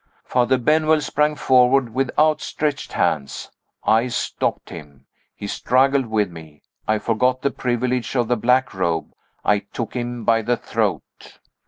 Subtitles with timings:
[0.23, 3.51] Father Benwell sprang forward with outstretched hands.
[3.83, 5.05] I stopped him.
[5.35, 6.63] He struggled with me.
[6.87, 9.11] I forgot the privilege of the black robe.
[9.45, 11.37] I took him by the throat.